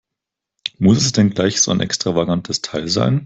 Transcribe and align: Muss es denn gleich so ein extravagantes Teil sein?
Muss 0.79 0.97
es 1.05 1.11
denn 1.11 1.29
gleich 1.29 1.61
so 1.61 1.69
ein 1.69 1.79
extravagantes 1.79 2.63
Teil 2.63 2.87
sein? 2.87 3.19